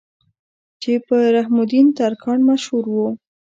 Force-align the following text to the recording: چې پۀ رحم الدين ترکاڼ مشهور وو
چې 0.81 0.91
پۀ 1.07 1.17
رحم 1.35 1.55
الدين 1.63 1.87
ترکاڼ 1.97 2.37
مشهور 2.49 2.85
وو 2.93 3.07